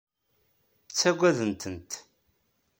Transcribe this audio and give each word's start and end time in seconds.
Ttagadent-t. 0.89 1.91